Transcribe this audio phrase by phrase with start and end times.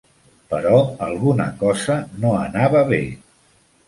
[0.51, 0.77] Però
[1.07, 3.01] alguna cosa no anava bé.